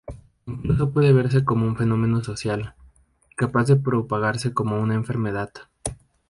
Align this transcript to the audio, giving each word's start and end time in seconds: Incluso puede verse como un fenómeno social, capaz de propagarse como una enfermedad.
Incluso 0.47 0.89
puede 0.91 1.13
verse 1.13 1.45
como 1.45 1.67
un 1.67 1.77
fenómeno 1.77 2.23
social, 2.23 2.73
capaz 3.37 3.67
de 3.67 3.75
propagarse 3.75 4.51
como 4.51 4.79
una 4.81 4.95
enfermedad. 4.95 5.51